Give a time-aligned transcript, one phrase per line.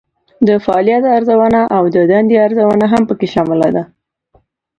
[0.47, 3.83] د فعالیت ارزونه او د دندې ارزونه هم پکې شامله ده.